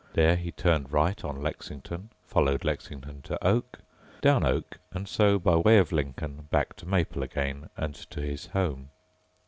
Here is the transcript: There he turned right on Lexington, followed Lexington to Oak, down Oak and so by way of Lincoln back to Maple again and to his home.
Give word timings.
There 0.13 0.35
he 0.35 0.51
turned 0.51 0.91
right 0.91 1.23
on 1.23 1.43
Lexington, 1.43 2.09
followed 2.23 2.65
Lexington 2.65 3.21
to 3.21 3.47
Oak, 3.47 3.81
down 4.19 4.43
Oak 4.43 4.79
and 4.91 5.07
so 5.07 5.37
by 5.37 5.55
way 5.57 5.77
of 5.77 5.91
Lincoln 5.91 6.47
back 6.49 6.75
to 6.77 6.87
Maple 6.87 7.21
again 7.21 7.69
and 7.77 7.93
to 8.09 8.19
his 8.19 8.47
home. 8.47 8.89